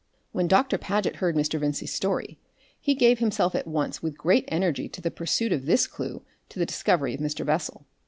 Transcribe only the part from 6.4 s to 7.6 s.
to the discovery of Mr.